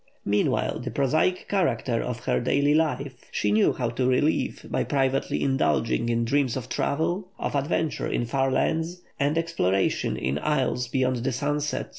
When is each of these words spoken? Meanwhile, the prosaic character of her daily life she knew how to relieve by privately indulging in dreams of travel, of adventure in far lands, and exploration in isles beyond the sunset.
Meanwhile, 0.25 0.79
the 0.79 0.89
prosaic 0.89 1.47
character 1.47 2.01
of 2.01 2.21
her 2.21 2.39
daily 2.39 2.73
life 2.73 3.25
she 3.31 3.51
knew 3.51 3.71
how 3.71 3.91
to 3.91 4.07
relieve 4.07 4.65
by 4.67 4.83
privately 4.83 5.43
indulging 5.43 6.09
in 6.09 6.25
dreams 6.25 6.57
of 6.57 6.69
travel, 6.69 7.29
of 7.37 7.53
adventure 7.53 8.07
in 8.07 8.25
far 8.25 8.49
lands, 8.51 8.99
and 9.19 9.37
exploration 9.37 10.17
in 10.17 10.39
isles 10.39 10.87
beyond 10.87 11.17
the 11.17 11.31
sunset. 11.31 11.89